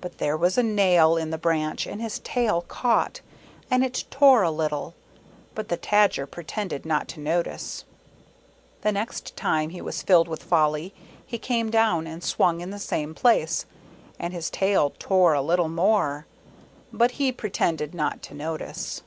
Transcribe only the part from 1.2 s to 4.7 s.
the branch and his tail caught, and it tore a